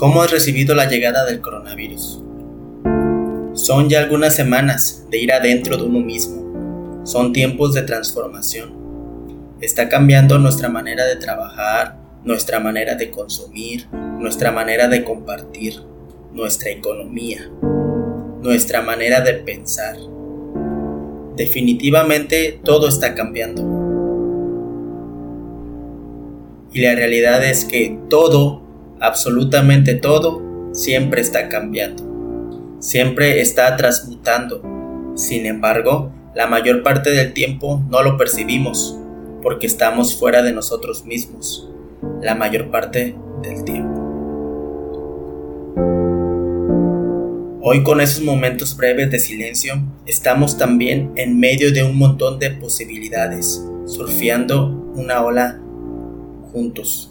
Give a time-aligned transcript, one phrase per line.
[0.00, 2.22] ¿Cómo has recibido la llegada del coronavirus?
[3.52, 7.04] Son ya algunas semanas de ir adentro de uno mismo.
[7.04, 8.72] Son tiempos de transformación.
[9.60, 15.82] Está cambiando nuestra manera de trabajar, nuestra manera de consumir, nuestra manera de compartir,
[16.32, 17.50] nuestra economía,
[18.40, 19.98] nuestra manera de pensar.
[21.36, 23.60] Definitivamente todo está cambiando.
[26.72, 28.69] Y la realidad es que todo,
[29.00, 32.78] absolutamente todo, siempre está cambiando.
[32.80, 34.62] Siempre está transmutando.
[35.16, 38.96] Sin embargo, la mayor parte del tiempo no lo percibimos
[39.42, 41.68] porque estamos fuera de nosotros mismos.
[42.20, 44.00] La mayor parte del tiempo.
[47.62, 49.74] Hoy con esos momentos breves de silencio,
[50.06, 55.60] estamos también en medio de un montón de posibilidades, surfeando una ola
[56.52, 57.09] juntos.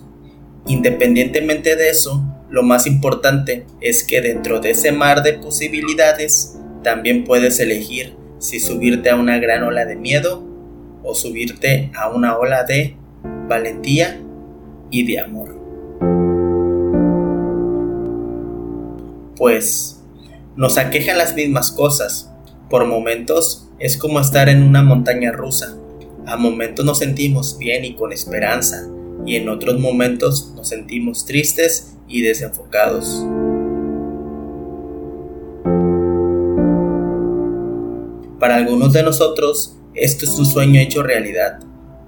[0.69, 7.23] Independientemente de eso, lo más importante es que dentro de ese mar de posibilidades, también
[7.23, 10.45] puedes elegir si subirte a una gran ola de miedo
[11.03, 12.95] o subirte a una ola de
[13.47, 14.21] valentía
[14.91, 15.59] y de amor.
[19.37, 20.03] Pues
[20.55, 22.31] nos aquejan las mismas cosas.
[22.69, 25.75] Por momentos es como estar en una montaña rusa.
[26.27, 28.87] A momentos nos sentimos bien y con esperanza,
[29.29, 33.23] y en otros momentos nos sentimos tristes y desenfocados.
[38.39, 41.59] Para algunos de nosotros, esto es un sueño hecho realidad,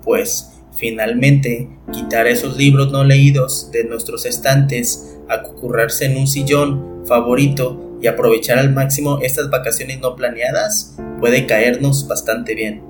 [0.03, 7.99] pues finalmente quitar esos libros no leídos de nuestros estantes, acurrarse en un sillón favorito
[8.01, 12.81] y aprovechar al máximo estas vacaciones no planeadas puede caernos bastante bien,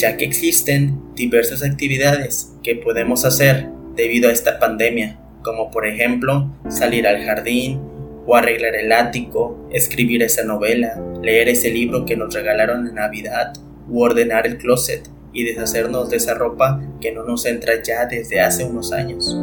[0.00, 6.50] ya que existen diversas actividades que podemos hacer debido a esta pandemia, como por ejemplo
[6.68, 7.80] salir al jardín
[8.26, 13.52] o arreglar el ático, escribir esa novela, leer ese libro que nos regalaron en Navidad
[13.88, 18.40] u ordenar el closet y deshacernos de esa ropa que no nos entra ya desde
[18.40, 19.36] hace unos años.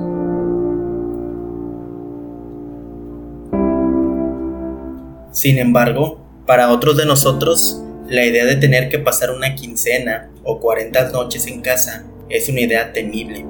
[5.32, 10.60] Sin embargo, para otros de nosotros, la idea de tener que pasar una quincena o
[10.60, 13.46] 40 noches en casa es una idea temible,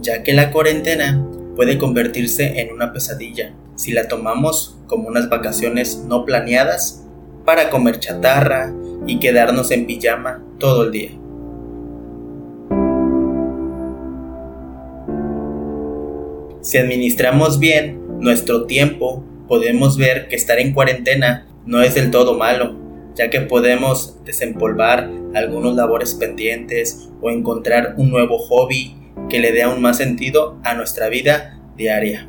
[0.00, 6.04] ya que la cuarentena puede convertirse en una pesadilla si la tomamos como unas vacaciones
[6.06, 7.04] no planeadas
[7.46, 8.74] para comer chatarra
[9.06, 11.10] y quedarnos en pijama todo el día.
[16.60, 22.36] Si administramos bien nuestro tiempo podemos ver que estar en cuarentena no es del todo
[22.36, 22.81] malo,
[23.14, 28.96] ya que podemos desempolvar algunos labores pendientes o encontrar un nuevo hobby
[29.28, 32.28] que le dé aún más sentido a nuestra vida diaria.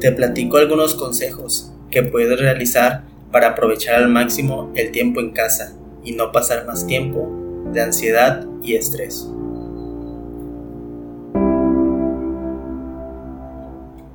[0.00, 5.74] Te platico algunos consejos que puedes realizar para aprovechar al máximo el tiempo en casa
[6.04, 7.28] y no pasar más tiempo
[7.72, 9.28] de ansiedad y estrés.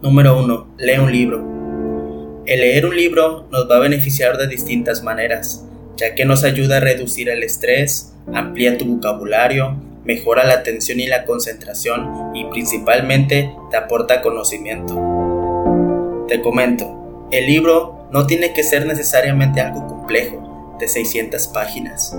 [0.02, 0.68] Número 1.
[0.80, 2.42] Lee un libro.
[2.48, 5.64] El leer un libro nos va a beneficiar de distintas maneras,
[5.96, 11.06] ya que nos ayuda a reducir el estrés, amplía tu vocabulario, mejora la atención y
[11.06, 14.96] la concentración y principalmente te aporta conocimiento.
[16.28, 22.18] Te comento, el libro no tiene que ser necesariamente algo complejo, de 600 páginas.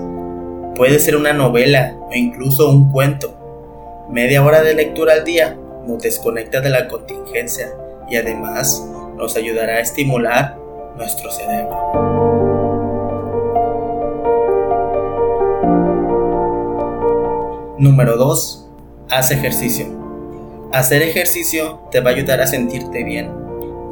[0.77, 3.37] Puede ser una novela o incluso un cuento.
[4.09, 5.57] Media hora de lectura al día
[5.87, 7.73] nos desconecta de la contingencia
[8.09, 8.83] y además
[9.17, 10.57] nos ayudará a estimular
[10.97, 12.23] nuestro cerebro.
[17.77, 18.69] Número 2.
[19.09, 19.87] Haz ejercicio.
[20.71, 23.29] Hacer ejercicio te va a ayudar a sentirte bien,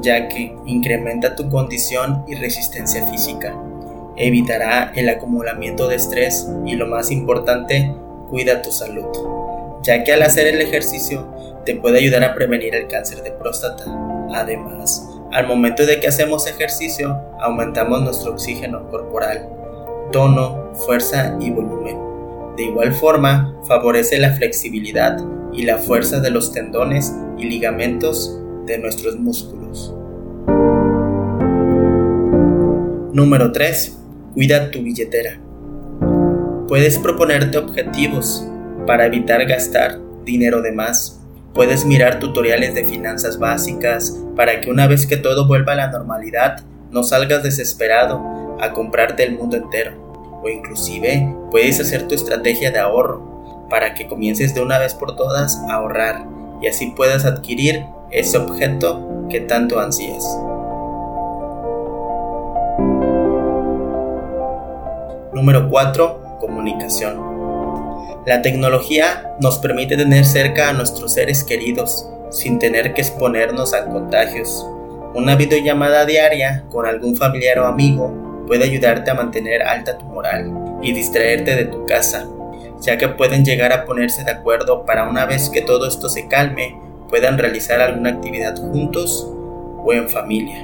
[0.02, 3.54] ya que incrementa tu condición y resistencia física,
[4.16, 7.94] evitará el acumulamiento de estrés y lo más importante,
[8.30, 9.06] cuida tu salud,
[9.84, 11.28] ya que al hacer el ejercicio
[11.66, 13.86] te puede ayudar a prevenir el cáncer de próstata.
[14.34, 19.48] Además, al momento de que hacemos ejercicio, aumentamos nuestro oxígeno corporal,
[20.12, 21.98] tono, fuerza y volumen.
[22.58, 25.18] De igual forma, favorece la flexibilidad
[25.54, 29.94] y la fuerza de los tendones y ligamentos de nuestros músculos.
[33.14, 33.98] Número 3.
[34.34, 35.40] Cuida tu billetera.
[36.68, 38.48] Puedes proponerte objetivos
[38.88, 41.21] para evitar gastar dinero de más
[41.54, 45.92] Puedes mirar tutoriales de finanzas básicas para que una vez que todo vuelva a la
[45.92, 52.72] normalidad no salgas desesperado a comprarte el mundo entero o inclusive puedes hacer tu estrategia
[52.72, 56.26] de ahorro para que comiences de una vez por todas a ahorrar
[56.62, 60.24] y así puedas adquirir ese objeto que tanto ansías.
[65.34, 66.38] Número 4.
[66.40, 67.31] Comunicación.
[68.26, 73.88] La tecnología nos permite tener cerca a nuestros seres queridos sin tener que exponernos a
[73.88, 74.64] contagios.
[75.16, 80.54] Una videollamada diaria con algún familiar o amigo puede ayudarte a mantener alta tu moral
[80.84, 82.28] y distraerte de tu casa,
[82.80, 86.28] ya que pueden llegar a ponerse de acuerdo para una vez que todo esto se
[86.28, 86.80] calme
[87.10, 89.28] puedan realizar alguna actividad juntos
[89.84, 90.64] o en familia.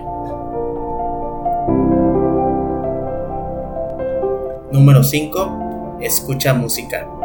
[4.71, 5.98] Número 5.
[6.01, 7.17] Escucha música.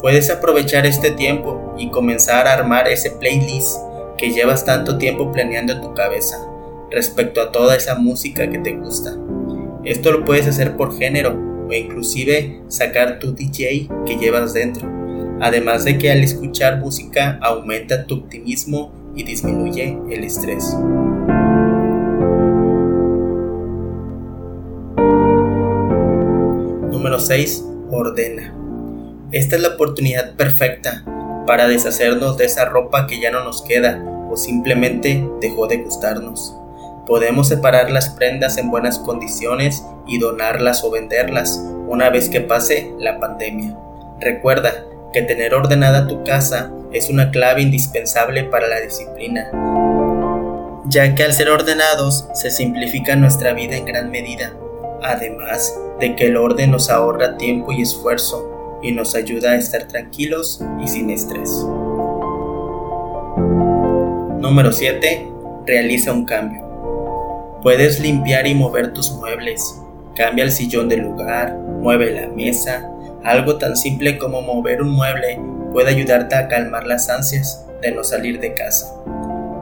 [0.00, 3.78] Puedes aprovechar este tiempo y comenzar a armar ese playlist
[4.16, 6.38] que llevas tanto tiempo planeando en tu cabeza
[6.90, 9.16] respecto a toda esa música que te gusta.
[9.84, 11.36] Esto lo puedes hacer por género
[11.68, 14.88] o inclusive sacar tu DJ que llevas dentro.
[15.40, 20.76] Además de que al escuchar música aumenta tu optimismo y disminuye el estrés.
[26.90, 27.64] Número 6.
[27.90, 28.57] Ordena.
[29.30, 31.04] Esta es la oportunidad perfecta
[31.46, 36.56] para deshacernos de esa ropa que ya no nos queda o simplemente dejó de gustarnos.
[37.06, 42.94] Podemos separar las prendas en buenas condiciones y donarlas o venderlas una vez que pase
[42.98, 43.76] la pandemia.
[44.18, 49.50] Recuerda que tener ordenada tu casa es una clave indispensable para la disciplina,
[50.86, 54.54] ya que al ser ordenados se simplifica nuestra vida en gran medida,
[55.02, 59.84] además de que el orden nos ahorra tiempo y esfuerzo y nos ayuda a estar
[59.84, 61.50] tranquilos y sin estrés.
[64.40, 65.28] Número 7.
[65.66, 67.58] Realiza un cambio.
[67.62, 69.80] Puedes limpiar y mover tus muebles.
[70.14, 72.90] Cambia el sillón de lugar, mueve la mesa.
[73.24, 75.40] Algo tan simple como mover un mueble
[75.72, 78.94] puede ayudarte a calmar las ansias de no salir de casa.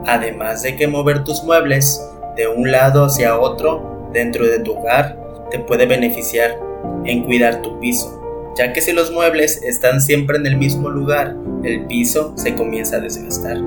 [0.05, 2.01] Además de que mover tus muebles
[2.35, 5.17] de un lado hacia otro dentro de tu hogar
[5.51, 6.57] te puede beneficiar
[7.05, 8.21] en cuidar tu piso,
[8.57, 12.97] ya que si los muebles están siempre en el mismo lugar, el piso se comienza
[12.97, 13.57] a desgastar.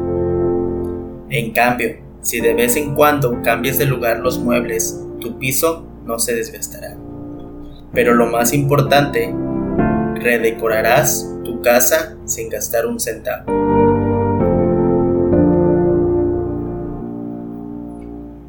[1.28, 6.18] En cambio, si de vez en cuando cambias de lugar los muebles, tu piso no
[6.18, 6.96] se desgastará.
[7.92, 9.32] Pero lo más importante,
[10.16, 13.44] redecorarás tu casa sin gastar un centavo.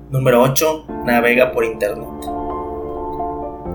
[0.10, 0.86] Número 8.
[1.06, 2.08] Navega por Internet.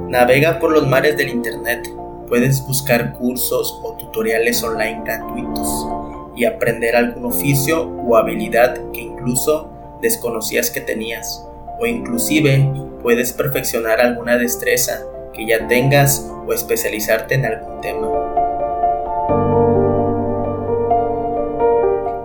[0.08, 1.88] Navega por los mares del Internet
[2.28, 5.86] Puedes buscar cursos o tutoriales online gratuitos
[6.34, 9.70] y aprender algún oficio o habilidad que incluso
[10.02, 11.46] desconocías que tenías
[11.78, 12.68] o inclusive
[13.02, 18.08] puedes perfeccionar alguna destreza que ya tengas o especializarte en algún tema.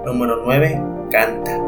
[0.06, 0.82] Número 9.
[1.12, 1.60] Canta.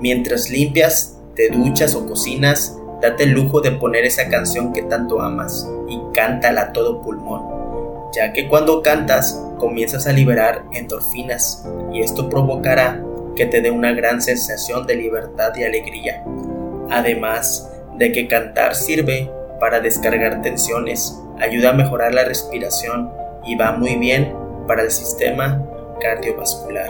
[0.00, 5.20] Mientras limpias, te duchas o cocinas, Date el lujo de poner esa canción que tanto
[5.20, 12.02] amas y cántala a todo pulmón, ya que cuando cantas comienzas a liberar endorfinas y
[12.02, 13.02] esto provocará
[13.36, 16.24] que te dé una gran sensación de libertad y alegría.
[16.90, 19.30] Además de que cantar sirve
[19.60, 23.10] para descargar tensiones, ayuda a mejorar la respiración
[23.44, 24.34] y va muy bien
[24.66, 25.64] para el sistema
[26.00, 26.88] cardiovascular.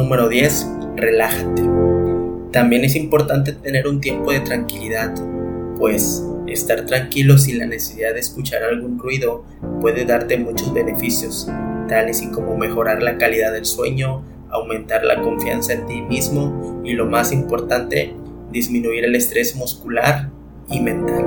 [0.00, 0.66] Número 10.
[0.96, 1.62] Relájate.
[2.52, 5.14] También es importante tener un tiempo de tranquilidad,
[5.76, 9.44] pues estar tranquilo sin la necesidad de escuchar algún ruido
[9.82, 11.50] puede darte muchos beneficios,
[11.86, 16.94] tales y como mejorar la calidad del sueño, aumentar la confianza en ti mismo y
[16.94, 18.14] lo más importante,
[18.50, 20.30] disminuir el estrés muscular
[20.70, 21.26] y mental.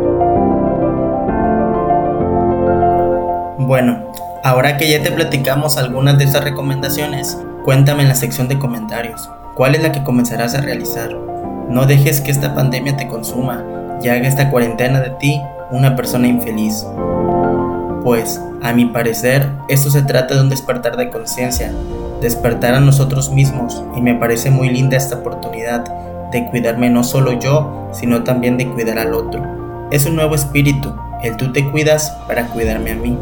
[3.60, 4.12] Bueno,
[4.44, 9.30] ahora que ya te platicamos algunas de estas recomendaciones, Cuéntame en la sección de comentarios,
[9.56, 11.16] ¿cuál es la que comenzarás a realizar?
[11.70, 13.64] No dejes que esta pandemia te consuma
[14.04, 16.86] y haga esta cuarentena de ti una persona infeliz.
[18.04, 21.72] Pues, a mi parecer, esto se trata de un despertar de conciencia,
[22.20, 25.86] despertar a nosotros mismos y me parece muy linda esta oportunidad
[26.34, 29.88] de cuidarme no solo yo, sino también de cuidar al otro.
[29.90, 33.18] Es un nuevo espíritu, el tú te cuidas para cuidarme a mí.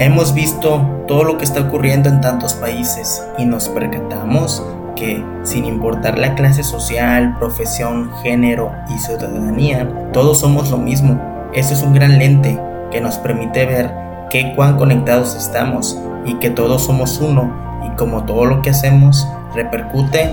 [0.00, 4.64] Hemos visto todo lo que está ocurriendo en tantos países y nos percatamos
[4.94, 11.20] que, sin importar la clase social, profesión, género y ciudadanía, todos somos lo mismo.
[11.52, 12.60] Eso es un gran lente
[12.92, 13.92] que nos permite ver
[14.30, 17.52] qué cuán conectados estamos y que todos somos uno
[17.84, 20.32] y como todo lo que hacemos repercute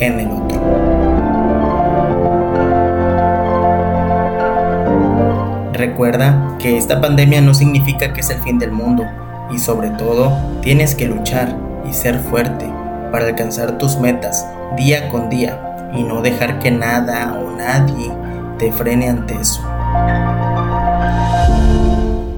[0.00, 0.93] en el otro.
[5.74, 9.02] Recuerda que esta pandemia no significa que es el fin del mundo
[9.52, 11.58] y sobre todo tienes que luchar
[11.90, 12.70] y ser fuerte
[13.10, 18.12] para alcanzar tus metas día con día y no dejar que nada o nadie
[18.56, 19.62] te frene ante eso.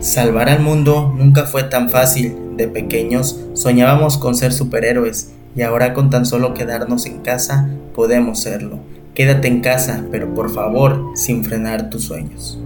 [0.00, 2.56] Salvar al mundo nunca fue tan fácil.
[2.56, 8.40] De pequeños soñábamos con ser superhéroes y ahora con tan solo quedarnos en casa podemos
[8.40, 8.78] serlo.
[9.14, 12.58] Quédate en casa, pero por favor sin frenar tus sueños.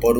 [0.00, 0.18] Por último,